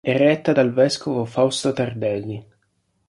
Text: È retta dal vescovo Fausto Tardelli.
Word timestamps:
È 0.03 0.17
retta 0.17 0.51
dal 0.51 0.73
vescovo 0.73 1.25
Fausto 1.25 1.73
Tardelli. 1.73 2.43